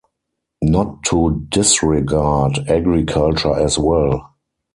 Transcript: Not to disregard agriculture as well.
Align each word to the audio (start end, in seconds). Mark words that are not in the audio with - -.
Not 0.63 1.03
to 1.09 1.45
disregard 1.51 2.67
agriculture 2.67 3.53
as 3.55 3.77
well. 3.77 4.33